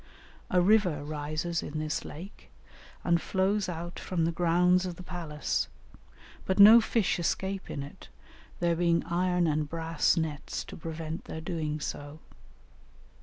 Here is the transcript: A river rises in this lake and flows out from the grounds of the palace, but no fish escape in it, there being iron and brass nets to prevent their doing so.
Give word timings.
A 0.49 0.61
river 0.61 1.03
rises 1.03 1.61
in 1.61 1.77
this 1.77 2.03
lake 2.03 2.49
and 3.03 3.21
flows 3.21 3.69
out 3.69 3.99
from 3.99 4.25
the 4.25 4.31
grounds 4.31 4.83
of 4.83 4.95
the 4.95 5.03
palace, 5.03 5.67
but 6.43 6.57
no 6.57 6.81
fish 6.81 7.19
escape 7.19 7.69
in 7.69 7.83
it, 7.83 8.09
there 8.61 8.75
being 8.75 9.05
iron 9.05 9.45
and 9.45 9.69
brass 9.69 10.17
nets 10.17 10.63
to 10.63 10.75
prevent 10.75 11.25
their 11.25 11.39
doing 11.39 11.79
so. 11.79 12.17